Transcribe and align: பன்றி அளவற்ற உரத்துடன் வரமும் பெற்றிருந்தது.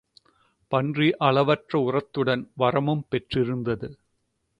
பன்றி 0.71 1.15
அளவற்ற 1.17 1.79
உரத்துடன் 1.79 2.43
வரமும் 2.57 3.03
பெற்றிருந்தது. 3.09 3.89